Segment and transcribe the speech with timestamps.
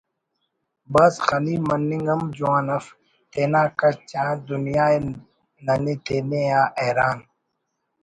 [0.91, 2.85] بھاز خنی مننگ ہم جوان اف
[3.31, 4.99] تینا کچ آ دنیا ءِ
[5.65, 7.19] ننے تینے آ حیران